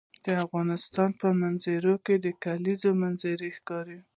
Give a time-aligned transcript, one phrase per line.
[0.25, 4.05] د افغانستان په منظره کې د کلیزو منظره ښکاره ده.